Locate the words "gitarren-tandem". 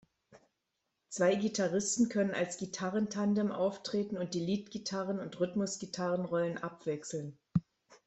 2.57-3.51